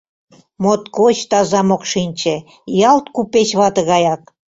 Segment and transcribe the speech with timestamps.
[0.63, 2.35] Моткоч таза мокшинче,
[2.91, 4.21] ялт купеч вате гаяк...